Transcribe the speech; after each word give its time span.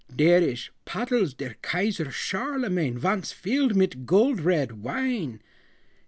Der 0.11 0.41
ish 0.41 0.71
pottles 0.83 1.35
der 1.35 1.53
Kaiser 1.61 2.09
Charlemagne 2.11 2.97
Vonce 3.03 3.31
filled 3.31 3.75
mit 3.75 4.07
gold 4.07 4.41
red 4.43 4.81
wine!" 4.83 5.39